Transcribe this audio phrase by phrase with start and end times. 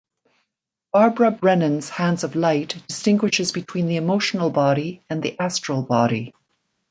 [0.91, 6.33] Barbara Brennan's "Hands of Light" distinguishes between the emotional body and the astral body.